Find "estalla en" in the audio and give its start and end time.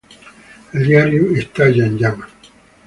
1.35-1.95